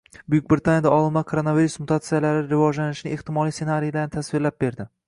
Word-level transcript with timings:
Buyuk 0.33 0.45
Britaniyada 0.53 0.93
olimlar 0.95 1.27
koronavirus 1.33 1.77
mutatsiyalari 1.83 2.43
rivojlanishining 2.55 3.17
ehtimoliy 3.19 3.57
ssenariylarini 3.59 4.17
tasvirlab 4.19 4.61
berdi 4.67 4.93